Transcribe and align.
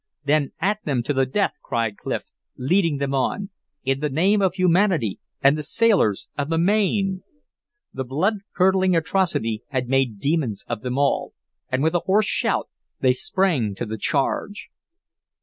"Then 0.25 0.51
at 0.59 0.79
them 0.83 1.03
to 1.03 1.13
the 1.13 1.27
death!" 1.27 1.59
cried 1.61 1.95
Clif, 1.97 2.31
leading 2.57 2.97
them 2.97 3.13
on. 3.13 3.51
"In 3.83 3.99
the 3.99 4.09
name 4.09 4.41
of 4.41 4.55
humanity 4.55 5.19
and 5.43 5.55
the 5.55 5.61
sailors 5.61 6.27
of 6.35 6.49
the 6.49 6.57
Maine!" 6.57 7.21
The 7.93 8.03
blood 8.03 8.39
curdling 8.55 8.95
atrocity 8.95 9.61
had 9.67 9.89
made 9.89 10.17
demons 10.19 10.65
of 10.67 10.81
them 10.81 10.97
all, 10.97 11.35
and 11.71 11.83
with 11.83 11.93
a 11.93 11.99
hoarse 11.99 12.25
shout 12.25 12.67
they 12.99 13.13
sprang 13.13 13.75
to 13.75 13.85
the 13.85 13.99
charge. 13.99 14.69